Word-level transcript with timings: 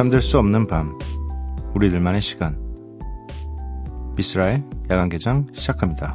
잠들 0.00 0.22
수 0.22 0.38
없는 0.38 0.66
밤 0.66 0.98
우리들만의 1.74 2.22
시간 2.22 2.56
미스라의 4.16 4.64
야간 4.88 5.10
개장 5.10 5.46
시작합니다. 5.52 6.14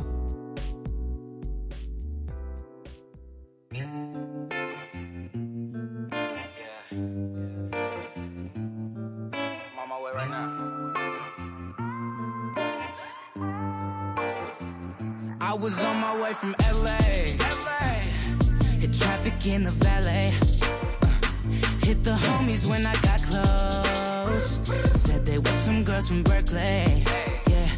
Uh, 21.85 21.87
hit 21.87 22.03
the 22.03 22.15
homies 22.15 22.65
when 22.67 22.85
I 22.85 22.93
got 23.01 23.21
close. 23.23 24.59
Said 25.01 25.25
they 25.25 25.37
were 25.37 25.57
some 25.65 25.83
girls 25.83 26.07
from 26.07 26.23
Berkeley. 26.23 27.03
Yeah. 27.47 27.69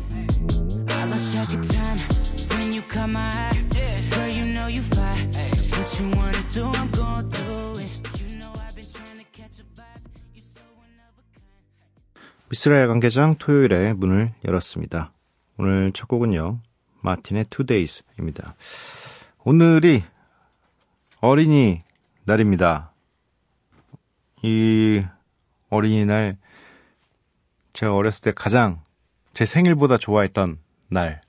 I 0.90 1.06
lost 1.06 1.34
track 1.34 1.54
of 1.54 1.68
time 1.68 1.98
when 2.58 2.74
you 2.74 2.82
caught 2.84 3.10
my 3.10 3.20
eye. 3.20 4.10
Girl, 4.12 4.28
you 4.28 4.46
know 4.54 4.68
you 4.68 4.82
fly. 4.82 5.14
What 5.76 6.00
you 6.00 6.10
wanna 6.16 6.44
do, 6.54 6.66
I'm 6.66 6.90
gonna 6.92 7.28
do 7.28 7.80
it. 7.80 8.02
You 8.20 8.40
know 8.40 8.52
I've 8.56 8.76
been 8.76 8.86
trying 8.86 9.20
to 9.20 9.26
catch 9.34 9.60
a 9.60 9.64
vibe. 9.76 10.04
You 10.34 10.42
so 10.42 10.62
one 10.78 10.96
of 11.04 11.14
a 11.20 11.24
kind. 11.36 12.24
미스라 12.50 12.82
야간 12.82 13.00
개장 13.00 13.36
토요일에 13.36 13.94
문을 13.94 14.34
열었습니다. 14.46 15.12
오늘 15.58 15.92
첫 15.92 16.08
곡은요. 16.08 16.60
마틴의 17.02 17.46
Two 17.50 17.66
Days입니다. 17.66 18.56
오늘이 19.44 20.04
어린이 21.20 21.84
날입니다. 22.26 22.94
이 24.44 25.04
어린이날 25.70 26.38
제가 27.74 27.96
어렸을 27.96 28.24
때 28.24 28.32
가장 28.32 28.84
제 29.34 29.46
생일보다 29.46 29.98
좋아했던 29.98 30.60
날. 30.90 31.22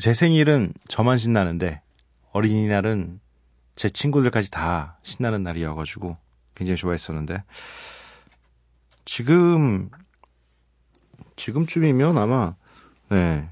제 0.00 0.12
생일은 0.12 0.72
저만 0.88 1.18
신나는데 1.18 1.82
어린이날은 2.32 3.20
제 3.76 3.88
친구들까지 3.88 4.50
다 4.50 4.98
신나는 5.02 5.42
날이어가지고 5.42 6.16
굉장히 6.54 6.76
좋아했었는데 6.76 7.42
지금 9.04 9.90
지금쯤이면 11.36 12.16
아마 12.16 12.54
네 13.10 13.48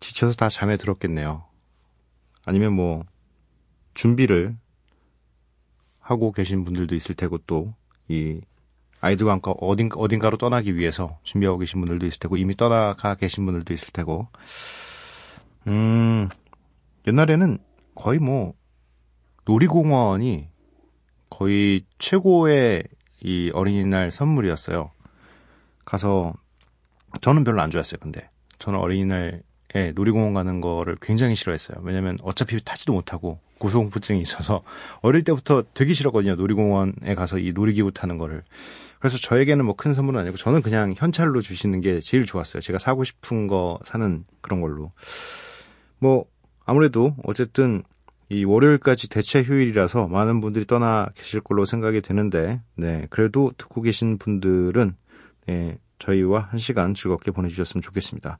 지쳐서 0.00 0.34
다 0.34 0.48
잠에 0.48 0.76
들었겠네요. 0.76 1.44
아니면 2.44 2.74
뭐 2.74 3.04
준비를 3.94 4.56
하고 6.04 6.32
계신 6.32 6.64
분들도 6.64 6.94
있을 6.94 7.14
테고 7.14 7.38
또 7.38 7.74
이 8.08 8.40
아이들과 9.00 9.32
함께 9.32 9.52
어딘가, 9.60 9.98
어딘가로 9.98 10.38
떠나기 10.38 10.76
위해서 10.76 11.18
준비하고 11.22 11.58
계신 11.58 11.80
분들도 11.80 12.06
있을 12.06 12.20
테고 12.20 12.36
이미 12.36 12.56
떠나가 12.56 13.14
계신 13.14 13.44
분들도 13.44 13.72
있을 13.74 13.92
테고 13.92 14.28
음 15.66 16.28
옛날에는 17.06 17.58
거의 17.94 18.18
뭐 18.18 18.54
놀이공원이 19.44 20.48
거의 21.28 21.84
최고의 21.98 22.84
이 23.22 23.50
어린이날 23.52 24.10
선물이었어요. 24.10 24.90
가서 25.84 26.32
저는 27.20 27.44
별로 27.44 27.60
안 27.60 27.70
좋아했어요. 27.70 27.98
근데 28.00 28.30
저는 28.58 28.78
어린이날에 28.78 29.42
놀이공원 29.94 30.34
가는 30.34 30.60
거를 30.60 30.96
굉장히 31.00 31.34
싫어했어요. 31.34 31.78
왜냐면 31.82 32.16
어차피 32.22 32.62
타지도 32.62 32.92
못하고 32.92 33.38
고소공포증이 33.64 34.20
있어서 34.20 34.62
어릴 35.00 35.22
때부터 35.22 35.64
되게 35.72 35.94
싫었거든요. 35.94 36.34
놀이공원에 36.34 37.14
가서 37.16 37.38
이 37.38 37.52
놀이기구 37.52 37.92
타는 37.92 38.18
거를. 38.18 38.42
그래서 38.98 39.18
저에게는 39.18 39.64
뭐 39.64 39.74
큰 39.74 39.92
선물은 39.94 40.20
아니고 40.20 40.36
저는 40.36 40.62
그냥 40.62 40.94
현찰로 40.96 41.40
주시는 41.40 41.80
게 41.80 42.00
제일 42.00 42.26
좋았어요. 42.26 42.60
제가 42.60 42.78
사고 42.78 43.04
싶은 43.04 43.46
거 43.46 43.78
사는 43.84 44.24
그런 44.40 44.60
걸로. 44.60 44.92
뭐 45.98 46.26
아무래도 46.66 47.14
어쨌든 47.24 47.82
이 48.28 48.44
월요일까지 48.44 49.08
대체 49.08 49.42
휴일이라서 49.42 50.08
많은 50.08 50.40
분들이 50.40 50.64
떠나 50.64 51.08
계실 51.14 51.40
걸로 51.40 51.64
생각이 51.64 52.00
되는데, 52.00 52.62
네, 52.74 53.06
그래도 53.10 53.52
듣고 53.58 53.82
계신 53.82 54.16
분들은, 54.16 54.96
네, 55.46 55.78
저희와 55.98 56.48
한 56.50 56.58
시간 56.58 56.94
즐겁게 56.94 57.30
보내주셨으면 57.30 57.82
좋겠습니다. 57.82 58.38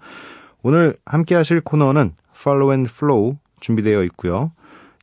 오늘 0.63 0.97
함께 1.05 1.35
하실 1.35 1.61
코너는 1.61 2.15
Follow 2.35 2.73
and 2.73 2.91
Flow 2.91 3.37
준비되어 3.61 4.03
있고요. 4.05 4.53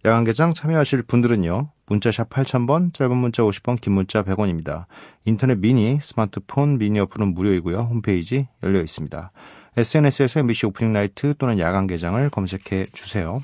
야간개장 0.04 0.54
참여하실 0.54 1.04
분들은요. 1.04 1.70
문자샵 1.86 2.30
8000번, 2.30 2.94
짧은 2.94 3.16
문자 3.16 3.44
50번, 3.44 3.80
긴 3.80 3.94
문자 3.94 4.24
100원입니다. 4.24 4.86
인터넷 5.26 5.60
미니, 5.60 6.00
스마트폰 6.02 6.78
미니 6.78 7.00
어플은 7.00 7.34
무료이고요. 7.34 7.78
홈페이지 7.82 8.48
열려 8.64 8.82
있습니다. 8.82 9.32
SNS에서 9.78 10.40
MBC 10.40 10.66
오프닝 10.68 10.92
나이트 10.92 11.36
또는 11.38 11.60
야간개장을 11.60 12.30
검색해 12.30 12.86
주세요. 12.94 13.42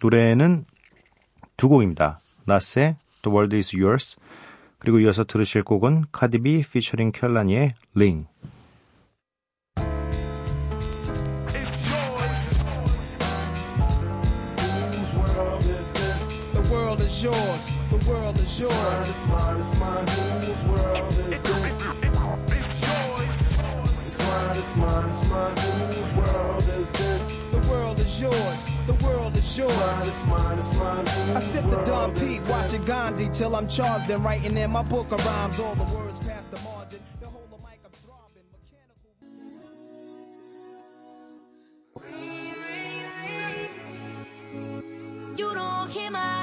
노래는 0.00 0.64
두 1.56 1.68
곡입니다. 1.68 2.20
나스의 2.44 2.96
The 3.22 3.34
World 3.34 3.56
Is 3.56 3.76
Yours 3.76 4.16
그리고 4.78 5.00
이어서 5.00 5.24
들으실 5.24 5.64
곡은 5.64 6.04
카디비 6.12 6.62
피처링 6.70 7.10
켈라니의 7.12 7.74
Ring 7.96 8.26
world 18.08 18.38
is 18.38 18.58
yours. 18.60 19.08
it's 19.08 19.26
mine, 19.26 19.56
it's 19.58 19.78
mine. 19.78 20.06
Whose 20.08 20.64
world 20.64 21.12
is 21.32 21.42
this? 21.42 21.82
It's 24.04 24.18
mine, 24.18 24.56
it's 24.56 24.76
mine, 24.76 25.08
it's 25.08 25.24
mine. 25.28 25.56
Whose 25.56 26.12
world 26.14 26.64
is 26.80 26.92
this? 26.92 27.50
The 27.50 27.58
world 27.70 27.98
is 28.00 28.20
yours. 28.20 28.66
The 28.86 28.94
world 29.04 29.36
is 29.36 29.58
yours. 29.58 30.06
it's 30.08 30.24
mine, 30.26 30.58
it's 30.58 30.74
mine. 30.74 31.08
I 31.08 31.12
Whose 31.34 31.44
sip 31.44 31.64
the 31.70 31.76
Don 31.84 32.08
world 32.14 32.18
is 32.18 32.22
Pete, 32.28 32.40
this? 32.40 32.48
watching 32.48 32.84
Gandhi 32.86 33.28
till 33.30 33.54
I'm 33.54 33.68
charged 33.68 34.10
and 34.10 34.24
writing 34.24 34.56
in 34.56 34.70
my 34.70 34.82
book 34.82 35.12
of 35.12 35.24
rhymes. 35.24 35.60
All 35.60 35.74
the 35.74 35.84
words 35.94 36.20
past 36.20 36.50
the 36.50 36.58
margin. 36.60 37.00
The 37.20 37.26
whole 37.26 37.48
of 37.52 37.58
mic 37.58 37.80
I'm 37.84 37.92
throbbing. 38.04 38.46
Mechanical. 38.52 39.12
You 45.36 45.54
don't 45.54 45.90
hear 45.90 46.10
my 46.10 46.37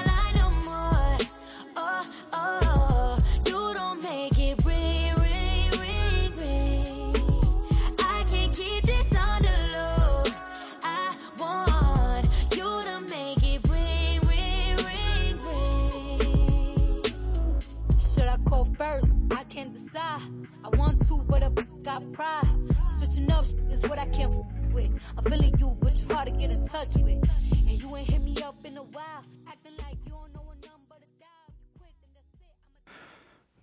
got 21.95 22.13
pride. 22.13 22.47
Switching 22.87 23.31
up 23.31 23.45
is 23.71 23.83
what 23.83 23.99
I 23.99 24.07
can't 24.07 24.33
with. 24.73 24.91
I'm 25.17 25.23
feeling 25.23 25.53
you, 25.59 25.77
but 25.79 25.95
try 26.07 26.25
to 26.25 26.31
get 26.31 26.51
in 26.51 26.61
touch 26.67 26.95
with. 26.97 27.23
And 27.67 27.81
you 27.81 27.95
ain't 27.95 28.09
hit 28.09 28.21
me 28.21 28.35
up 28.43 28.55
in 28.65 28.77
a 28.77 28.83
while. 28.83 29.23
Acting 29.47 29.77
like 29.79 29.99
you 30.05 30.11
don't 30.11 30.33
know 30.35 30.45
a 30.51 30.57
number 30.67 30.97
to 31.03 31.09
dial. 31.23 31.47
You 31.55 31.65
quit, 31.79 31.95
then 32.01 32.11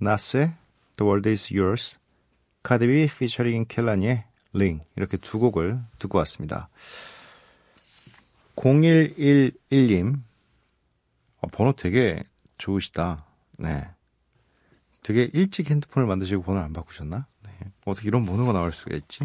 that's 0.09 0.35
it. 0.35 0.49
나스의 0.49 0.55
The 0.97 1.05
World 1.05 1.29
Is 1.29 1.53
Yours 1.53 1.99
카디비 2.63 3.09
피처링 3.19 3.67
켈라니의 3.69 4.25
Ring 4.55 4.83
이렇게 4.97 5.17
두 5.17 5.39
곡을 5.39 5.81
듣고 5.99 6.19
왔습니다. 6.19 6.69
0111님 8.57 10.17
어, 11.41 11.49
번호 11.49 11.73
되게 11.73 12.23
좋으시다. 12.59 13.25
네. 13.59 13.89
되게 15.03 15.29
일찍 15.33 15.71
핸드폰을 15.71 16.07
만드시고 16.07 16.43
번호를 16.43 16.65
안 16.65 16.73
바꾸셨나? 16.73 17.27
네. 17.65 17.71
어떻게 17.85 18.09
이런 18.09 18.25
번호가 18.27 18.53
나올 18.53 18.73
수가 18.73 18.95
있지? 18.97 19.21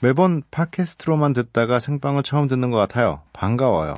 매번 0.00 0.42
팟캐스트로만 0.50 1.32
듣다가 1.32 1.80
생방을 1.80 2.22
처음 2.22 2.48
듣는 2.48 2.70
것 2.70 2.76
같아요. 2.76 3.22
반가워요. 3.32 3.96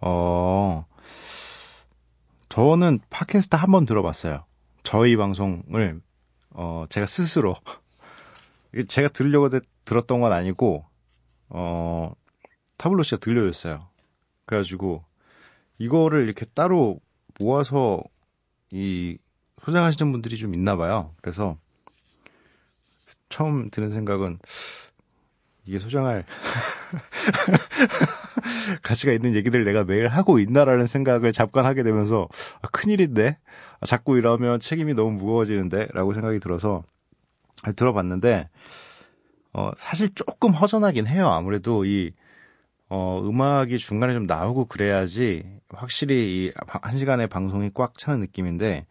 어, 0.00 0.86
저는 2.48 3.00
팟캐스트 3.10 3.56
한 3.56 3.70
번 3.70 3.84
들어봤어요. 3.84 4.44
저희 4.82 5.16
방송을, 5.16 6.00
어, 6.50 6.84
제가 6.88 7.06
스스로, 7.06 7.54
제가 8.88 9.08
들으려고 9.08 9.48
들- 9.50 9.60
들었던 9.84 10.20
건 10.20 10.32
아니고, 10.32 10.84
어, 11.50 12.12
타블로 12.78 13.02
씨가 13.02 13.18
들려줬어요. 13.20 13.86
그래가지고, 14.46 15.04
이거를 15.78 16.24
이렇게 16.24 16.46
따로 16.54 17.00
모아서, 17.38 18.02
이, 18.70 19.18
소장하시는 19.64 20.10
분들이 20.12 20.36
좀 20.38 20.54
있나 20.54 20.76
봐요. 20.76 21.14
그래서, 21.20 21.58
처음 23.28 23.70
드는 23.70 23.90
생각은, 23.90 24.38
이게 25.64 25.78
소장할, 25.78 26.24
가치가 28.82 29.12
있는 29.12 29.34
얘기들 29.34 29.64
내가 29.64 29.84
매일 29.84 30.08
하고 30.08 30.38
있나라는 30.38 30.86
생각을 30.86 31.32
잠깐 31.32 31.64
하게 31.64 31.82
되면서 31.82 32.28
아, 32.62 32.68
큰일인데 32.68 33.38
아, 33.80 33.86
자꾸 33.86 34.16
이러면 34.16 34.60
책임이 34.60 34.94
너무 34.94 35.12
무거워지는데라고 35.12 36.12
생각이 36.12 36.38
들어서 36.40 36.82
들어봤는데 37.76 38.48
어 39.52 39.70
사실 39.76 40.14
조금 40.14 40.52
허전하긴 40.52 41.06
해요. 41.06 41.28
아무래도 41.28 41.84
이 41.84 42.12
어, 42.88 43.20
음악이 43.24 43.78
중간에 43.78 44.14
좀 44.14 44.26
나오고 44.26 44.66
그래야지 44.66 45.44
확실히 45.70 46.46
이 46.46 46.52
한 46.82 46.98
시간의 46.98 47.28
방송이 47.28 47.70
꽉 47.74 47.98
차는 47.98 48.20
느낌인데 48.20 48.86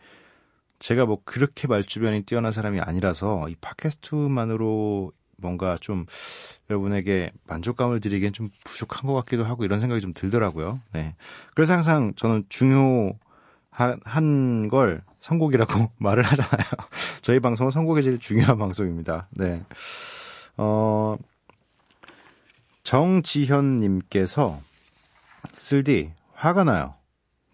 제가 0.80 1.06
뭐 1.06 1.20
그렇게 1.26 1.68
말주변이 1.68 2.22
뛰어난 2.24 2.52
사람이 2.52 2.80
아니라서 2.80 3.50
이 3.50 3.56
팟캐스트만으로 3.56 5.12
뭔가 5.38 5.78
좀 5.80 6.06
여러분에게 6.70 7.32
만족감을 7.46 8.00
드리기엔 8.00 8.34
좀 8.34 8.48
부족한 8.64 9.08
것 9.08 9.14
같기도 9.16 9.44
하고 9.44 9.64
이런 9.66 9.80
생각이 9.80 10.02
좀 10.02 10.14
들더라고요. 10.14 10.80
네. 10.94 11.16
그래서 11.56 11.74
항상 11.74 12.14
저는 12.16 12.46
중요한 12.50 13.18
걸 14.70 15.04
선곡이라고 15.20 15.92
말을 15.98 16.24
하잖아요. 16.24 16.68
저희 17.22 17.40
방송은 17.40 17.72
선곡이 17.72 18.04
제일 18.04 18.20
중요한 18.20 18.58
방송입니다. 18.58 19.28
네. 19.32 19.64
어, 20.58 21.18
정지현님께서 22.84 24.58
쓸디 25.54 26.14
화가 26.34 26.64
나요. 26.64 26.96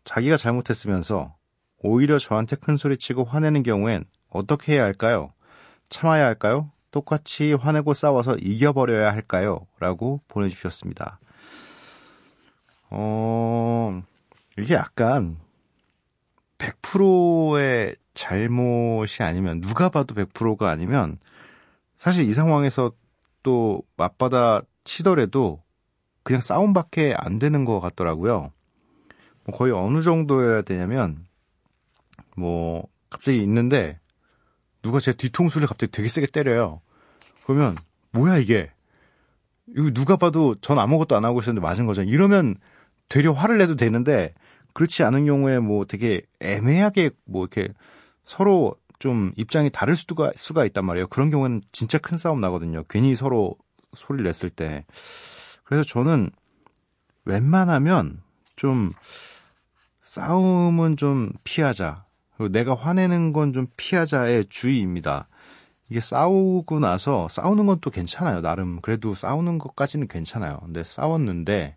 자기가 0.04 0.38
잘못했으면서 0.38 1.34
오히려 1.84 2.18
저한테 2.18 2.56
큰 2.56 2.78
소리치고 2.78 3.26
화내는 3.26 3.62
경우엔 3.62 4.06
어떻게 4.30 4.74
해야 4.74 4.84
할까요? 4.84 5.34
참아야 5.90 6.26
할까요? 6.26 6.72
똑같이 6.92 7.54
화내고 7.54 7.94
싸워서 7.94 8.38
이겨버려야 8.38 9.12
할까요? 9.12 9.68
라고 9.80 10.22
보내주셨습니다. 10.28 11.20
어, 12.90 14.02
이게 14.58 14.76
약간 14.76 15.38
100%의 16.58 17.96
잘못이 18.14 19.24
아니면, 19.24 19.60
누가 19.60 19.90
봐도 19.90 20.14
100%가 20.16 20.70
아니면, 20.70 21.18
사실 21.98 22.30
이 22.30 22.34
상황에서 22.34 22.92
또 23.42 23.82
맞받아 23.98 24.62
치더라도 24.84 25.62
그냥 26.22 26.42
싸움밖에 26.42 27.16
안 27.18 27.40
되는 27.40 27.66
것 27.66 27.80
같더라고요. 27.80 28.52
뭐 29.46 29.58
거의 29.58 29.74
어느 29.74 30.02
정도여야 30.02 30.62
되냐면, 30.62 31.26
뭐, 32.38 32.88
갑자기 33.10 33.42
있는데, 33.42 34.00
누가 34.82 35.00
제 35.00 35.14
뒤통수를 35.14 35.68
갑자기 35.68 35.92
되게 35.92 36.08
세게 36.08 36.28
때려요. 36.28 36.82
그러면, 37.46 37.76
뭐야, 38.12 38.38
이게? 38.38 38.72
이거 39.76 39.92
누가 39.92 40.18
봐도 40.18 40.56
전 40.56 40.78
아무것도 40.80 41.16
안 41.16 41.26
하고 41.26 41.40
있었는데 41.40 41.66
맞은 41.66 41.86
거죠. 41.86 42.04
이러면 42.04 42.56
되려 43.10 43.32
화를 43.32 43.58
내도 43.58 43.76
되는데, 43.76 44.34
그렇지 44.74 45.04
않은 45.04 45.26
경우에 45.26 45.60
뭐 45.60 45.86
되게 45.86 46.22
애매하게 46.40 47.12
뭐 47.26 47.44
이렇게 47.44 47.74
서로 48.26 48.76
좀 49.00 49.32
입장이 49.36 49.70
다를 49.70 49.96
수가, 49.96 50.32
수가 50.36 50.66
있단 50.66 50.86
말이에요. 50.86 51.08
그런 51.08 51.30
경우는 51.30 51.62
진짜 51.72 51.98
큰 51.98 52.18
싸움 52.18 52.42
나거든요. 52.42 52.84
괜히 52.90 53.16
서로 53.16 53.56
소리를 53.94 54.24
냈을 54.24 54.50
때. 54.50 54.86
그래서 55.64 55.84
저는 55.84 56.32
웬만하면 57.26 58.22
좀 58.56 58.90
싸움은 60.02 60.98
좀 60.98 61.32
피하자. 61.44 62.06
내가 62.50 62.76
화내는 62.76 63.34
건 63.34 63.54
좀 63.54 63.68
피하자의 63.78 64.46
주의입니다. 64.50 65.28
이게 65.90 66.00
싸우고 66.00 66.80
나서 66.80 67.28
싸우는 67.30 67.66
건 67.66 67.80
또 67.82 67.90
괜찮아요. 67.90 68.42
나름 68.42 68.82
그래도 68.82 69.14
싸우는 69.14 69.58
것까지는 69.60 70.08
괜찮아요. 70.08 70.60
근데 70.64 70.84
싸웠는데 70.84 71.76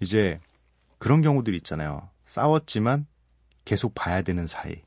이제 0.00 0.40
그런 0.98 1.22
경우들이 1.22 1.56
있잖아요. 1.58 2.08
싸웠지만 2.24 3.06
계속 3.64 3.94
봐야 3.94 4.22
되는 4.22 4.46
사이. 4.46 4.82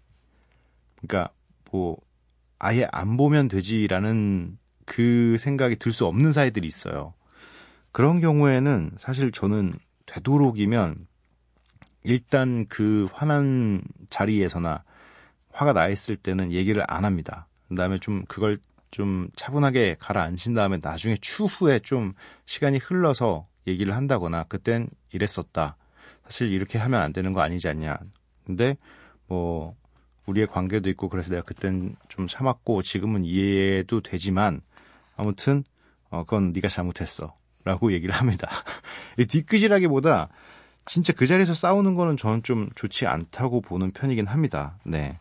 그러니까 1.02 1.32
뭐 1.72 1.98
아예 2.60 2.88
안 2.92 3.18
보면 3.18 3.48
되지라는 3.48 4.58
그 4.86 5.38
생각이 5.40 5.78
들 5.78 5.92
수 5.92 6.06
없는 6.06 6.32
사이들이 6.34 6.68
있어요. 6.68 7.14
그런 7.92 8.20
경우에는 8.22 8.92
사실 8.98 9.32
저는 9.32 9.74
되도록이면 10.06 11.08
일단 12.04 12.66
그 12.68 13.08
화난 13.14 13.82
자리에서나 14.10 14.84
화가 15.54 15.74
나 15.74 15.88
있을 15.88 16.16
때는 16.16 16.52
얘기를 16.52 16.84
안 16.88 17.06
합니다. 17.06 17.48
그다음에 17.70 18.00
좀 18.00 18.26
그걸 18.26 18.60
좀 18.92 19.30
차분하게 19.36 19.98
가라앉힌 20.00 20.54
다음에 20.54 20.78
나중에 20.82 21.16
추후에 21.20 21.80
좀 21.80 22.14
시간이 22.46 22.78
흘러서 22.78 23.48
얘기를 23.68 23.96
한다거나 23.96 24.44
그땐 24.44 24.90
이랬었다. 25.12 25.78
사실 26.26 26.52
이렇게 26.52 26.78
하면 26.78 27.02
안 27.02 27.14
되는 27.14 27.34
거 27.34 27.42
아니지 27.42 27.68
않냐. 27.68 27.98
근데 28.46 28.78
뭐 29.28 29.76
우리의 30.26 30.48
관계도 30.48 30.90
있고 30.90 31.10
그래서 31.10 31.30
내가 31.30 31.44
그땐 31.44 31.96
좀 32.10 32.28
참았고 32.28 32.82
지금은 32.82 33.24
이해도 33.26 34.02
되지만 34.02 34.62
아무튼 35.16 35.64
어 36.10 36.24
그건 36.24 36.52
네가 36.52 36.68
잘못했어 36.68 37.36
라고 37.64 37.94
얘기를 37.94 38.14
합니다. 38.14 38.50
이 39.18 39.26
뒤끝이라기보다 39.26 40.30
진짜 40.86 41.14
그 41.14 41.28
자리에서 41.28 41.54
싸우는 41.54 41.96
거는 41.96 42.18
저는 42.18 42.44
좀 42.44 42.70
좋지 42.76 43.06
않다고 43.08 43.62
보는 43.62 43.92
편이긴 43.92 44.26
합니다. 44.28 44.78
네. 44.86 45.20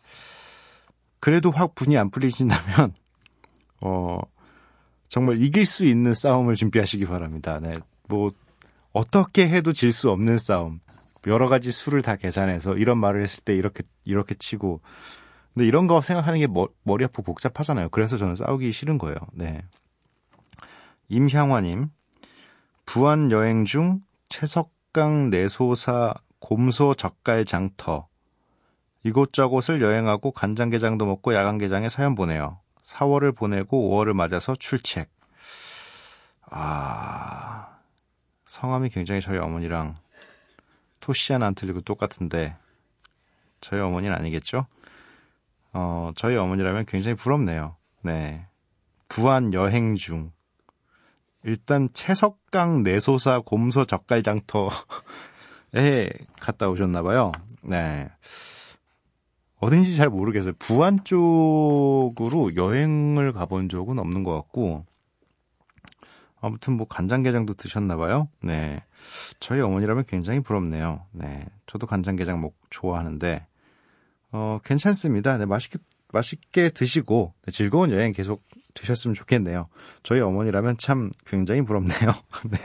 그래도 1.21 1.51
확 1.51 1.75
분이 1.75 1.99
안 1.99 2.11
풀리신다면 2.11 2.95
어 3.83 4.19
정말 5.09 5.41
이길 5.43 5.67
수 5.67 5.85
있는 5.85 6.15
싸움을 6.15 6.55
준비하시기 6.55 7.05
바랍니다. 7.07 7.61
네. 7.61 7.75
뭐 8.09 8.33
어떻게 8.93 9.49
해도 9.49 9.73
질 9.73 9.93
수 9.93 10.11
없는 10.11 10.39
싸움. 10.39 10.81
여러 11.27 11.49
가지 11.49 11.71
수를 11.71 12.01
다 12.01 12.17
계산해서 12.17 12.77
이런 12.77 12.99
말을 12.99 13.23
했을 13.23 13.43
때 13.45 13.55
이렇게 13.55 13.83
이렇게 14.05 14.35
치고 14.35 14.81
근데 15.53 15.67
이런 15.67 15.87
거 15.87 16.01
생각하는 16.01 16.39
게 16.41 16.47
머, 16.47 16.69
머리 16.83 17.05
아프고 17.05 17.23
복잡하잖아요. 17.25 17.91
그래서 17.91 18.17
저는 18.17 18.35
싸우기 18.37 18.73
싫은 18.73 18.97
거예요. 18.97 19.17
네. 19.33 19.63
임향화님 21.09 21.89
부안 22.87 23.31
여행 23.31 23.65
중 23.65 24.01
채석 24.29 24.71
강 24.93 25.31
내소사 25.31 26.15
곰소 26.41 26.95
젓갈 26.95 27.45
장터 27.45 28.09
이곳저곳을 29.05 29.81
여행하고 29.81 30.33
간장게장도 30.33 31.07
먹고 31.07 31.33
야간게장에 31.33 31.89
사연 31.89 32.17
보내요. 32.17 32.59
4월을 32.83 33.37
보내고 33.37 33.91
5월을 33.91 34.15
맞아서 34.15 34.57
출첵. 34.57 35.09
아, 36.51 37.79
성함이 38.47 38.89
굉장히 38.89 39.21
저희 39.21 39.39
어머니랑 39.39 39.97
토시 40.99 41.33
하나 41.33 41.47
안 41.47 41.55
틀리고 41.55 41.83
똑같은데 41.83 42.57
저희 43.61 43.81
어머니는 43.81 44.15
아니겠죠? 44.17 44.67
어, 45.73 46.11
저희 46.17 46.37
어머니라면 46.37 46.85
굉장히 46.87 47.15
부럽네요. 47.15 47.77
네. 48.03 48.47
부안 49.09 49.53
여행 49.53 49.95
중. 49.95 50.33
일단 51.45 51.89
채석강 51.93 52.83
내소사 52.83 53.41
곰소 53.41 53.87
젓갈장터에 53.87 54.71
갔다 56.41 56.69
오셨나 56.69 57.03
봐요. 57.03 57.33
네. 57.63 58.11
어딘지 59.61 59.95
잘 59.95 60.09
모르겠어요. 60.09 60.55
부안 60.59 61.05
쪽으로 61.05 62.57
여행을 62.57 63.33
가본 63.33 63.69
적은 63.69 63.99
없는 63.99 64.25
것 64.25 64.35
같고, 64.35 64.87
아무튼 66.41 66.77
뭐 66.77 66.87
간장게장도 66.89 67.55
드셨나 67.55 67.97
봐요. 67.97 68.29
네. 68.43 68.83
저희 69.39 69.61
어머니라면 69.61 70.05
굉장히 70.07 70.41
부럽네요. 70.41 71.05
네. 71.13 71.47
저도 71.67 71.87
간장게장 71.87 72.41
먹, 72.41 72.55
좋아하는데, 72.71 73.47
어, 74.33 74.59
괜찮습니다. 74.65 75.37
네. 75.37 75.45
맛있게, 75.45 75.79
맛있게 76.11 76.71
드시고, 76.71 77.35
네, 77.43 77.51
즐거운 77.51 77.91
여행 77.91 78.13
계속 78.13 78.43
되셨으면 78.75 79.15
좋겠네요. 79.15 79.69
저희 80.03 80.21
어머니라면 80.21 80.77
참 80.79 81.11
굉장히 81.27 81.63
부럽네요. 81.63 82.13
네. 82.51 82.59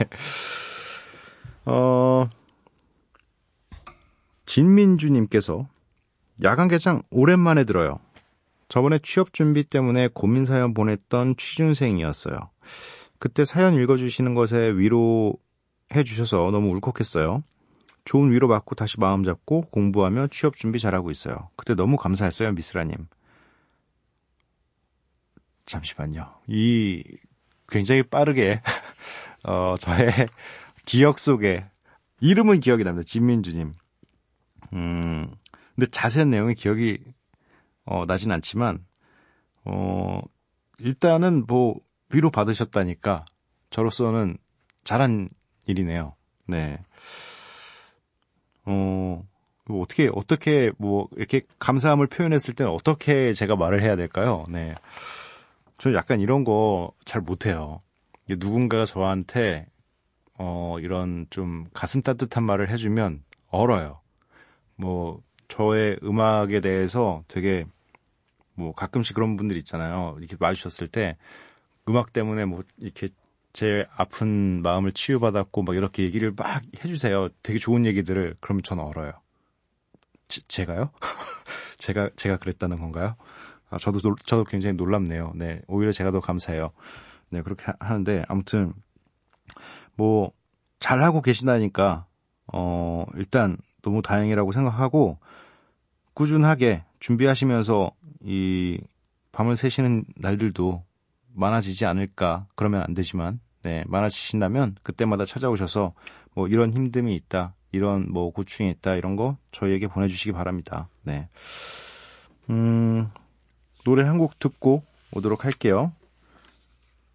어, 1.64 2.28
진민주님께서 4.46 5.66
야간 6.44 6.68
개장 6.68 7.02
오랜만에 7.10 7.64
들어요. 7.64 7.98
저번에 8.68 8.98
취업 9.02 9.32
준비 9.32 9.64
때문에 9.64 10.08
고민 10.12 10.44
사연 10.44 10.74
보냈던 10.74 11.36
취준생이었어요. 11.36 12.50
그때 13.18 13.44
사연 13.44 13.74
읽어주시는 13.74 14.34
것에 14.34 14.70
위로해 14.70 16.02
주셔서 16.04 16.50
너무 16.50 16.70
울컥했어요. 16.70 17.42
좋은 18.04 18.30
위로 18.30 18.48
받고 18.48 18.74
다시 18.74 19.00
마음 19.00 19.24
잡고 19.24 19.62
공부하며 19.70 20.28
취업 20.30 20.54
준비 20.54 20.78
잘하고 20.78 21.10
있어요. 21.10 21.50
그때 21.56 21.74
너무 21.74 21.96
감사했어요, 21.96 22.52
미스라님. 22.52 23.08
잠시만요. 25.66 26.32
이 26.46 27.04
굉장히 27.68 28.02
빠르게 28.02 28.62
어, 29.44 29.76
저의 29.78 30.08
기억 30.84 31.18
속에 31.18 31.66
이름은 32.20 32.60
기억이 32.60 32.84
납니다. 32.84 33.04
진민주님. 33.06 33.74
음, 34.72 35.34
근데 35.74 35.90
자세한 35.90 36.30
내용이 36.30 36.54
기억이 36.54 36.98
어, 37.84 38.04
나진 38.06 38.32
않지만 38.32 38.84
어, 39.64 40.20
일단은 40.78 41.44
뭐 41.46 41.80
위로 42.10 42.30
받으셨다니까 42.30 43.24
저로서는 43.70 44.38
잘한 44.84 45.28
일이네요. 45.66 46.14
네. 46.46 46.78
어, 48.64 49.24
뭐 49.64 49.82
어떻게, 49.82 50.08
어떻게, 50.12 50.70
뭐, 50.78 51.08
이렇게 51.16 51.42
감사함을 51.58 52.06
표현했을 52.06 52.54
때는 52.54 52.72
어떻게 52.72 53.32
제가 53.32 53.56
말을 53.56 53.82
해야 53.82 53.96
될까요? 53.96 54.44
네. 54.48 54.74
저는 55.78 55.96
약간 55.96 56.20
이런 56.20 56.44
거 56.44 56.92
잘 57.04 57.20
못해요. 57.22 57.78
누군가가 58.28 58.84
저한테, 58.84 59.66
어, 60.34 60.76
이런 60.80 61.26
좀 61.30 61.66
가슴 61.72 62.02
따뜻한 62.02 62.44
말을 62.44 62.70
해주면 62.70 63.22
얼어요. 63.48 64.00
뭐, 64.76 65.22
저의 65.48 65.98
음악에 66.02 66.60
대해서 66.60 67.22
되게, 67.28 67.64
뭐, 68.54 68.72
가끔씩 68.74 69.14
그런 69.14 69.36
분들 69.36 69.56
있잖아요. 69.58 70.16
이렇게 70.18 70.36
와주셨을 70.40 70.88
때, 70.88 71.16
음악 71.88 72.12
때문에 72.12 72.44
뭐, 72.44 72.64
이렇게 72.78 73.08
제 73.52 73.86
아픈 73.96 74.60
마음을 74.62 74.92
치유받았고, 74.92 75.62
막 75.62 75.76
이렇게 75.76 76.02
얘기를 76.02 76.32
막 76.36 76.62
해주세요. 76.84 77.28
되게 77.42 77.58
좋은 77.60 77.86
얘기들을. 77.86 78.36
그러면 78.40 78.62
저는 78.64 78.82
얼어요. 78.84 79.12
제, 80.28 80.40
제가요? 80.48 80.90
제가, 81.78 82.10
제가 82.16 82.38
그랬다는 82.38 82.78
건가요? 82.78 83.14
아, 83.70 83.78
저도, 83.78 84.00
놀- 84.00 84.16
저도 84.24 84.44
굉장히 84.44 84.76
놀랍네요. 84.76 85.32
네. 85.34 85.60
오히려 85.66 85.92
제가 85.92 86.10
더 86.10 86.20
감사해요. 86.20 86.70
네. 87.30 87.42
그렇게 87.42 87.64
하- 87.64 87.74
하는데, 87.80 88.24
아무튼, 88.28 88.72
뭐, 89.96 90.32
잘하고 90.78 91.20
계시다니까, 91.22 92.06
어, 92.52 93.06
일단 93.16 93.56
너무 93.82 94.02
다행이라고 94.02 94.52
생각하고, 94.52 95.18
꾸준하게 96.14 96.84
준비하시면서 97.00 97.90
이 98.22 98.80
밤을 99.32 99.56
새시는 99.56 100.04
날들도 100.16 100.82
많아지지 101.34 101.84
않을까. 101.86 102.46
그러면 102.54 102.82
안 102.82 102.94
되지만, 102.94 103.40
네, 103.62 103.84
많아지신다면 103.88 104.76
그때마다 104.82 105.24
찾아오셔서 105.24 105.92
뭐 106.34 106.46
이런 106.48 106.70
힘듦이 106.72 107.14
있다. 107.16 107.54
이런 107.72 108.06
뭐 108.10 108.30
고충이 108.30 108.70
있다. 108.70 108.94
이런 108.94 109.16
거 109.16 109.36
저희에게 109.50 109.88
보내주시기 109.88 110.32
바랍니다. 110.32 110.88
네. 111.02 111.28
음, 112.48 113.10
노래 113.86 114.02
한 114.02 114.18
곡 114.18 114.40
듣고 114.40 114.82
오도록 115.12 115.44
할게요. 115.44 115.92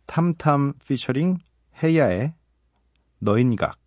탐탐 0.05 0.75
피처링 0.87 1.39
헤야의 1.83 2.33
너인각. 3.19 3.77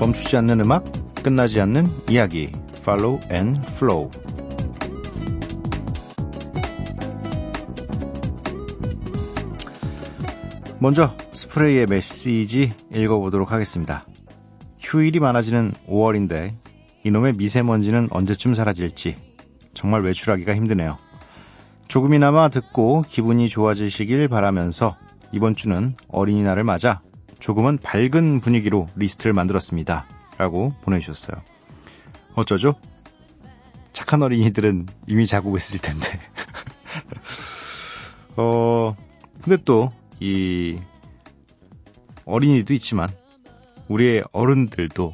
멈추지 0.00 0.34
않는 0.38 0.60
음악, 0.60 0.84
끝나지 1.22 1.60
않는 1.60 1.84
이야기. 2.08 2.50
Follow 2.78 3.20
and 3.30 3.60
Flow. 3.72 4.10
먼저 10.78 11.14
스프레이의 11.32 11.84
메시지 11.90 12.72
읽어보도록 12.94 13.52
하겠습니다. 13.52 14.06
휴일이 14.80 15.20
많아지는 15.20 15.74
5월인데 15.86 16.52
이놈의 17.04 17.34
미세먼지는 17.34 18.08
언제쯤 18.10 18.54
사라질지 18.54 19.16
정말 19.74 20.00
외출하기가 20.00 20.54
힘드네요. 20.54 20.96
조금이나마 21.88 22.48
듣고 22.48 23.04
기분이 23.06 23.50
좋아지시길 23.50 24.28
바라면서 24.28 24.96
이번 25.32 25.54
주는 25.54 25.94
어린이날을 26.08 26.64
맞아 26.64 27.02
조금은 27.40 27.78
밝은 27.78 28.40
분위기로 28.40 28.88
리스트를 28.94 29.32
만들었습니다. 29.32 30.06
라고 30.38 30.72
보내주셨어요. 30.82 31.42
어쩌죠? 32.34 32.74
착한 33.92 34.22
어린이들은 34.22 34.86
이미 35.06 35.26
자고 35.26 35.56
있을 35.56 35.78
텐데. 35.80 36.20
어, 38.36 38.94
근데 39.42 39.56
또, 39.64 39.92
이, 40.20 40.78
어린이도 42.24 42.72
있지만, 42.74 43.10
우리의 43.88 44.22
어른들도, 44.32 45.12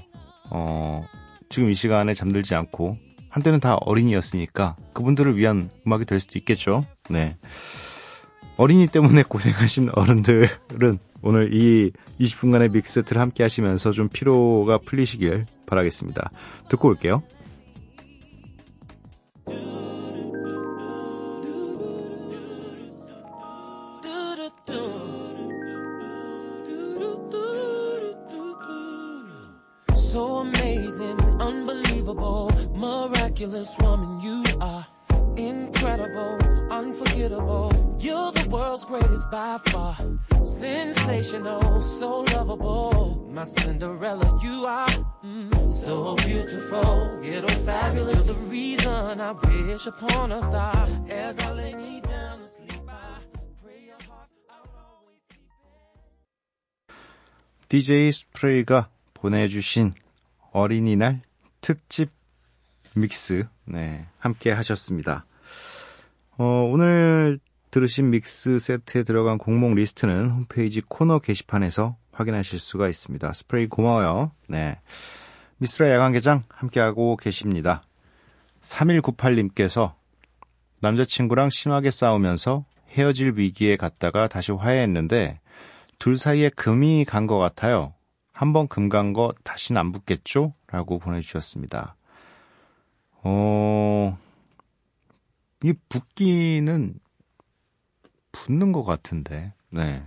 어, 0.51 1.07
지금 1.49 1.71
이 1.71 1.75
시간에 1.75 2.13
잠들지 2.13 2.55
않고, 2.55 2.99
한때는 3.31 3.61
다 3.61 3.77
어린이였으니까, 3.77 4.77
그분들을 4.93 5.37
위한 5.37 5.71
음악이 5.87 6.05
될 6.05 6.21
수도 6.21 6.39
있겠죠? 6.39 6.85
네. 7.09 7.37
어린이 8.57 8.87
때문에 8.87 9.23
고생하신 9.23 9.91
어른들은 9.93 10.99
오늘 11.23 11.53
이 11.53 11.93
20분간의 12.21 12.71
믹스세트를 12.73 13.21
함께 13.21 13.43
하시면서 13.43 13.93
좀 13.93 14.09
피로가 14.09 14.79
풀리시길 14.79 15.47
바라겠습니다. 15.67 16.31
듣고 16.69 16.89
올게요. 16.89 17.23
So 30.17 30.41
amazing, 30.41 31.19
unbelievable, 31.43 32.51
miraculous 32.75 33.77
woman 33.83 34.21
you 34.21 34.43
are. 34.63 34.96
Incredible, 35.38 36.38
unforgettable. 36.72 37.72
You're 38.00 38.32
the 38.32 38.48
world's 38.50 38.86
greatest 38.86 39.30
by 39.32 39.58
far. 39.70 39.96
Sensational, 40.44 41.82
so 41.82 42.22
lovable. 42.34 43.28
My 43.32 43.44
Cinderella, 43.44 44.40
you 44.44 44.66
are 44.66 44.88
mm, 45.24 45.70
so 45.70 46.16
beautiful. 46.18 47.20
Ghetto 47.22 47.48
fabulous. 47.66 48.28
You're 48.28 48.36
the 48.36 48.46
reason 48.50 49.22
I 49.22 49.32
wish 49.32 49.88
upon 49.88 50.32
a 50.32 50.42
star. 50.44 50.88
As 51.10 51.40
I 51.40 51.52
lay 51.54 51.74
me 51.76 52.02
down 52.02 52.40
to 52.42 52.48
sleep, 52.48 52.82
I 52.88 53.22
pray 53.64 53.86
your 53.88 54.02
heart 54.10 54.30
I'll 54.50 54.70
always 54.78 55.22
keep 55.30 55.40
it. 56.90 57.70
DJ 57.70 58.12
스프레이가 58.12 58.90
보내주신 59.14 59.94
어린이날 60.52 61.22
특집 61.62 62.10
믹스, 62.97 63.47
네, 63.65 64.07
함께 64.19 64.51
하셨습니다. 64.53 65.25
어, 66.39 66.69
오늘 66.71 67.39
들으신 67.71 68.11
믹스 68.11 68.59
세트에 68.59 69.03
들어간 69.03 69.39
곡목 69.39 69.75
리스트는 69.75 70.31
홈페이지 70.31 70.81
코너 70.81 71.19
게시판에서 71.19 71.97
확인하실 72.13 72.59
수가 72.59 72.89
있습니다. 72.89 73.33
스프레이 73.33 73.67
고마워요. 73.67 74.33
네. 74.49 74.79
미스라 75.59 75.91
야간개장 75.91 76.43
함께하고 76.49 77.17
계십니다. 77.17 77.83
3198님께서 78.63 79.95
남자친구랑 80.81 81.51
심하게 81.51 81.91
싸우면서 81.91 82.65
헤어질 82.91 83.35
위기에 83.37 83.77
갔다가 83.77 84.29
다시 84.29 84.53
화해했는데 84.53 85.41
둘 85.99 86.17
사이에 86.17 86.51
금이 86.51 87.05
간 87.05 87.27
것 87.27 87.39
같아요. 87.39 87.95
한번 88.33 88.69
금 88.69 88.89
간 88.89 89.13
거 89.13 89.33
다신 89.45 89.77
안 89.77 89.93
붙겠죠? 89.93 90.55
라고 90.69 90.99
보내주셨습니다. 90.99 91.96
어, 93.29 94.17
이 95.65 95.73
붓기는 95.89 97.01
붙는 98.31 98.71
것 98.71 98.85
같은데, 98.85 99.53
네. 99.71 100.07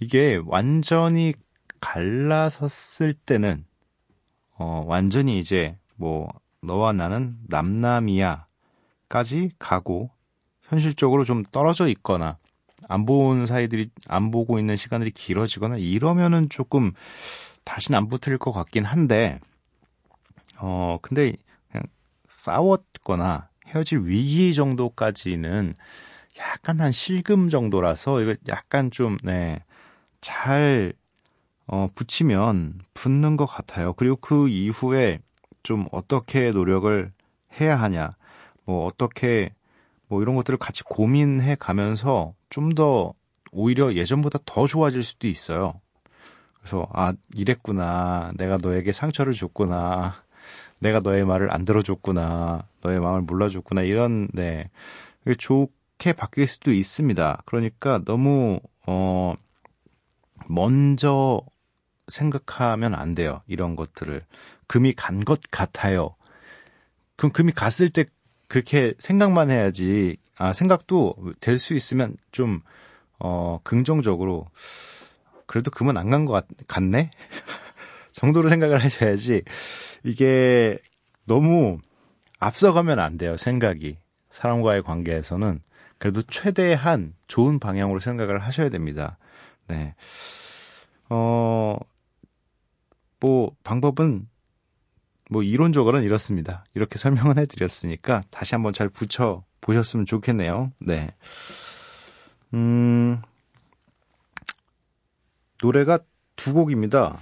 이게 0.00 0.40
완전히 0.46 1.34
갈라섰을 1.80 3.12
때는, 3.12 3.64
어, 4.56 4.84
완전히 4.86 5.38
이제 5.38 5.76
뭐, 5.96 6.28
너와 6.62 6.94
나는 6.94 7.36
남남이야 7.48 8.46
까지 9.10 9.50
가고, 9.58 10.10
현실적으로 10.62 11.24
좀 11.24 11.42
떨어져 11.42 11.88
있거나, 11.88 12.38
안 12.88 13.04
본 13.04 13.44
사이들이, 13.44 13.90
안 14.06 14.30
보고 14.30 14.58
있는 14.58 14.76
시간들이 14.76 15.10
길어지거나, 15.10 15.76
이러면은 15.76 16.48
조금 16.48 16.92
다시는 17.64 17.98
안 17.98 18.08
붙을 18.08 18.38
것 18.38 18.52
같긴 18.52 18.84
한데, 18.84 19.40
어, 20.58 20.98
근데 21.02 21.34
싸웠거나 22.48 23.48
헤어질 23.66 24.00
위기 24.04 24.54
정도까지는 24.54 25.74
약간 26.38 26.80
한 26.80 26.92
실금 26.92 27.48
정도라서 27.50 28.22
이거 28.22 28.34
약간 28.48 28.90
좀, 28.90 29.18
네, 29.22 29.62
잘, 30.20 30.92
어, 31.66 31.88
붙이면 31.94 32.80
붙는 32.94 33.36
것 33.36 33.46
같아요. 33.46 33.92
그리고 33.94 34.16
그 34.16 34.48
이후에 34.48 35.18
좀 35.62 35.86
어떻게 35.92 36.50
노력을 36.52 37.12
해야 37.60 37.76
하냐, 37.76 38.16
뭐 38.64 38.86
어떻게, 38.86 39.52
뭐 40.08 40.22
이런 40.22 40.36
것들을 40.36 40.58
같이 40.58 40.82
고민해 40.84 41.56
가면서 41.56 42.34
좀 42.50 42.70
더 42.74 43.12
오히려 43.52 43.94
예전보다 43.94 44.38
더 44.46 44.66
좋아질 44.66 45.02
수도 45.02 45.26
있어요. 45.26 45.74
그래서, 46.58 46.86
아, 46.92 47.12
이랬구나. 47.34 48.32
내가 48.36 48.58
너에게 48.62 48.92
상처를 48.92 49.32
줬구나. 49.32 50.22
내가 50.78 51.00
너의 51.00 51.24
말을 51.24 51.52
안 51.52 51.64
들어줬구나. 51.64 52.66
너의 52.82 53.00
마음을 53.00 53.22
몰라줬구나. 53.22 53.82
이런, 53.82 54.28
네. 54.32 54.70
좋게 55.38 56.12
바뀔 56.14 56.46
수도 56.46 56.72
있습니다. 56.72 57.42
그러니까 57.46 58.00
너무, 58.04 58.60
어, 58.86 59.34
먼저 60.48 61.42
생각하면 62.08 62.94
안 62.94 63.14
돼요. 63.14 63.42
이런 63.46 63.76
것들을. 63.76 64.24
금이 64.66 64.94
간 64.94 65.24
것 65.24 65.40
같아요. 65.50 66.14
그럼 67.16 67.32
금이 67.32 67.52
갔을 67.52 67.90
때 67.90 68.04
그렇게 68.48 68.94
생각만 68.98 69.50
해야지. 69.50 70.16
아, 70.38 70.52
생각도 70.52 71.16
될 71.40 71.58
수 71.58 71.74
있으면 71.74 72.16
좀, 72.32 72.60
어, 73.18 73.60
긍정적으로. 73.64 74.46
그래도 75.46 75.70
금은 75.70 75.96
안 75.96 76.10
간 76.10 76.24
것 76.24 76.46
같네? 76.68 77.10
정도로 78.12 78.48
생각을 78.48 78.78
하셔야지. 78.82 79.42
이게 80.04 80.78
너무 81.26 81.78
앞서가면 82.38 82.98
안 82.98 83.18
돼요, 83.18 83.36
생각이. 83.36 83.98
사람과의 84.30 84.82
관계에서는. 84.82 85.60
그래도 85.98 86.22
최대한 86.22 87.14
좋은 87.26 87.58
방향으로 87.58 87.98
생각을 87.98 88.38
하셔야 88.38 88.68
됩니다. 88.68 89.18
네. 89.66 89.94
어, 91.08 91.76
뭐, 93.20 93.50
방법은 93.64 94.28
뭐 95.30 95.42
이론적으로는 95.42 96.04
이렇습니다. 96.04 96.64
이렇게 96.74 96.96
설명을 96.98 97.38
해드렸으니까 97.38 98.22
다시 98.30 98.54
한번 98.54 98.72
잘 98.72 98.88
붙여 98.88 99.44
보셨으면 99.60 100.06
좋겠네요. 100.06 100.72
네. 100.78 101.14
음, 102.54 103.20
노래가 105.62 105.98
두 106.36 106.54
곡입니다. 106.54 107.20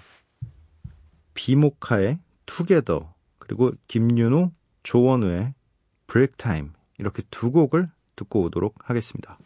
비모카의 1.34 2.18
투게더 2.46 3.14
그리고 3.38 3.72
김윤우, 3.88 4.52
조원우의 4.82 5.54
브레이크 6.06 6.36
타임 6.36 6.72
이렇게 6.98 7.22
두 7.30 7.50
곡을 7.50 7.90
듣고 8.16 8.42
오도록 8.42 8.74
하겠습니다. 8.88 9.38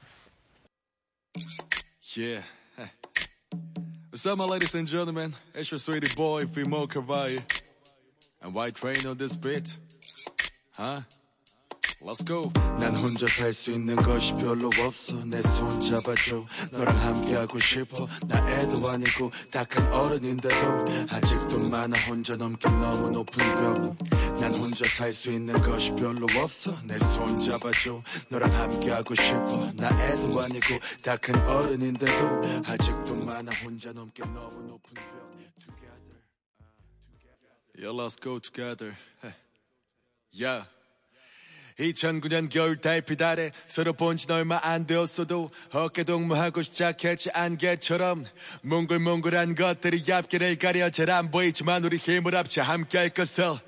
Yeah. 2.17 2.45
What's 4.11 4.27
up, 4.27 4.39
my 4.39 4.45
ladies 4.45 4.75
and 4.75 4.89
gentlemen? 4.89 5.35
It's 5.55 5.71
your 5.71 5.79
sweetie 5.79 6.15
boy, 6.15 6.45
Fimo 6.47 6.89
Carvalho. 6.89 7.41
And 8.43 8.55
White 8.55 8.75
Train 8.75 9.07
on 9.07 9.17
this 9.19 9.35
beat. 9.37 9.73
Huh? 10.77 11.03
Let's 12.03 12.25
go. 12.27 12.51
난 12.81 12.95
혼자 12.97 13.27
살 13.27 13.53
수 13.53 13.71
있는 13.73 13.95
것이 13.97 14.33
별로 14.35 14.71
없어. 14.81 15.23
내 15.27 15.43
손 15.43 15.81
잡아줘. 15.81 16.47
너랑 16.73 16.97
함께하고 16.99 17.61
싶어. 17.61 18.07
나 18.27 18.39
애도 18.51 18.89
아니고 18.89 19.31
다큰 19.53 19.93
어른인데도 19.93 20.85
아직도 21.11 21.69
많아 21.69 21.99
혼자 22.09 22.37
넘긴 22.37 22.71
너무 22.81 23.11
높은 23.11 23.45
벽. 23.55 23.99
난 24.41 24.55
혼자 24.55 24.89
살 24.89 25.13
수 25.13 25.31
있는 25.31 25.55
것이 25.61 25.91
별로 25.93 26.27
없어. 26.43 26.73
내 26.85 26.97
손 26.99 27.37
잡아줘. 27.39 28.03
너랑 28.31 28.51
함께하고 28.51 29.15
싶어. 29.15 29.71
나 29.77 29.89
애도 30.09 30.41
아니고 30.41 30.67
다큰 31.05 31.37
어른인데도 31.47 32.41
아직도 32.65 33.25
많아 33.27 33.53
혼자 33.63 33.93
넘긴 33.93 34.25
너무 34.33 34.65
높은 34.65 34.95
벽. 34.95 35.21
Together. 35.61 36.17
Yeah, 37.77 37.93
let's 37.93 38.17
go 38.17 38.39
together. 38.41 38.97
Yeah. 40.33 40.65
2009년 41.81 42.51
겨울 42.51 42.77
달빛 42.77 43.23
아래 43.23 43.51
서로 43.67 43.93
본 43.95 44.17
지 44.17 44.31
얼마 44.31 44.61
안 44.63 44.87
되었어도 44.87 45.51
어깨 45.73 46.05
동무하고 46.05 46.61
시작했지 46.63 47.31
안개처럼 47.33 48.27
몽글몽글한 48.63 49.55
것들이 49.55 50.05
앞길을 50.13 50.59
가려 50.59 50.91
잘 50.91 51.11
안 51.11 51.31
보이지만 51.31 51.85
우리 51.85 51.97
힘을 51.97 52.37
합쳐 52.37 52.63
함께 52.63 52.99
할 52.99 53.09
것을. 53.11 53.59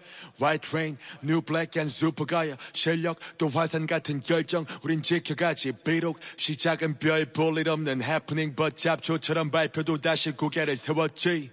White 0.41 0.69
Train, 0.69 0.99
New 1.25 1.41
Black 1.41 1.81
and 1.81 1.91
Super 1.91 2.27
가야 2.27 2.57
실력 2.73 3.19
또 3.39 3.49
화산 3.49 3.87
같은 3.87 4.21
결정 4.21 4.67
우린 4.83 5.03
지켜가지. 5.03 5.73
비록 5.85 6.19
시작은 6.37 6.99
별 6.99 7.25
볼 7.33 7.59
일 7.59 7.69
없는 7.69 8.03
happening 8.03 8.55
but 8.55 8.77
잡초처럼 8.77 9.51
발표도 9.51 10.01
다시 10.01 10.33
고개를 10.33 10.77
세웠지. 10.77 11.51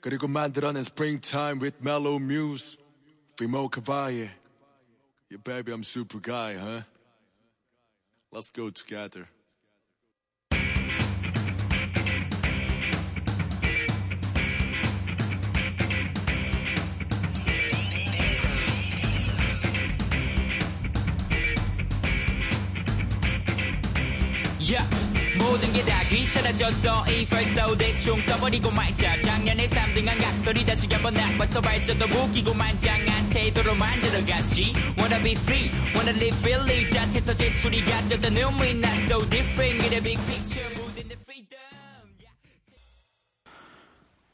그리고 0.00 0.26
만들어낸 0.28 0.80
Springtime 0.80 1.60
with 1.60 1.78
Mellow 1.80 2.16
Muse 2.22 2.76
Fimo 3.38 3.68
Cavalle 3.72 4.30
Yeah, 5.30 5.36
baby, 5.44 5.72
I'm 5.72 5.82
super 5.82 6.20
guy, 6.20 6.54
huh? 6.54 6.80
Let's 8.32 8.50
go 8.50 8.70
together. 8.70 9.28
Yeah. 24.60 25.07
모든 25.38 25.72
게 25.72 25.82
다 25.84 26.02
귀찮아졌어. 26.08 27.04
이 27.08 27.22
first 27.22 27.54
대충 27.78 28.20
써버리고 28.20 28.70
말자. 28.70 29.16
작년에 29.18 29.66
3등한 29.66 30.18
각설이 30.20 30.66
다시 30.66 30.86
한번 30.88 31.14
나빠서 31.14 31.60
발전도 31.60 32.06
무기고 32.08 32.52
만장한 32.54 33.28
태도로 33.30 33.74
만들어갔지. 33.74 34.72
Wanna 34.98 35.22
be 35.22 35.32
free, 35.32 35.70
wanna 35.94 36.14
live 36.16 36.38
freely. 36.38 36.88
자태서 36.90 37.34
제출이 37.34 37.84
가졌던 37.84 38.34
눈물이 38.34 38.70
not 38.70 38.96
so 39.06 39.20
different. 39.30 39.78
with 39.82 39.94
a 39.94 40.00
big 40.02 40.18
picture 40.26 40.68
묻은 40.74 41.08
the 41.08 41.16
freedom. 41.22 41.58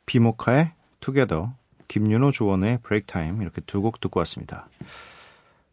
비모카의 0.06 0.72
투게더, 1.00 1.54
김윤호 1.88 2.30
조원의 2.32 2.78
브레이크 2.82 3.06
타임 3.06 3.42
이렇게 3.42 3.60
두 3.62 3.80
곡 3.82 4.00
듣고 4.00 4.20
왔습니다. 4.20 4.68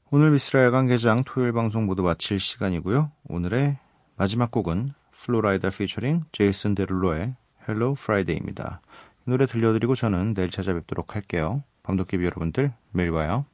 오늘 0.09 0.31
미스라 0.31 0.63
야간 0.65 0.87
개장 0.87 1.23
토요일 1.25 1.53
방송 1.53 1.85
모두 1.85 2.03
마칠 2.03 2.39
시간이고요. 2.39 3.11
오늘의 3.29 3.77
마지막 4.17 4.51
곡은 4.51 4.93
플로라이다 5.23 5.69
피처링 5.69 6.23
제이슨 6.31 6.75
데룰로의 6.75 7.35
Hello 7.67 7.95
Friday입니다. 7.95 8.81
이 9.27 9.29
노래 9.29 9.45
들려드리고 9.45 9.95
저는 9.95 10.33
내일 10.33 10.49
찾아뵙도록 10.49 11.15
할게요. 11.15 11.63
밤도깨비 11.83 12.23
여러분들 12.25 12.73
매일 12.91 13.11
봐요. 13.11 13.45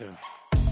Two. 0.00 0.16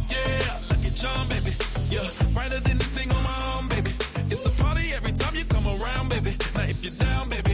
Yeah, 0.09 0.57
at 0.73 0.95
John, 0.97 1.29
baby. 1.29 1.53
Yeah, 1.91 2.09
brighter 2.33 2.61
than 2.61 2.79
this 2.79 2.89
thing 2.97 3.13
on 3.13 3.23
my 3.23 3.37
arm, 3.53 3.69
baby. 3.69 3.93
It's 4.33 4.47
a 4.47 4.63
party 4.63 4.95
every 4.95 5.13
time 5.13 5.35
you 5.35 5.45
come 5.45 5.67
around, 5.67 6.09
baby. 6.09 6.33
Now 6.55 6.63
if 6.63 6.83
you're 6.83 6.97
down, 6.97 7.29
baby, 7.29 7.48